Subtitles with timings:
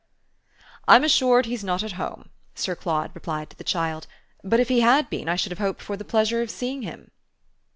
[0.87, 4.07] "I'm assured he's not at home," Sir Claude replied to the child;
[4.43, 7.11] "but if he had been I should have hoped for the pleasure of seeing him."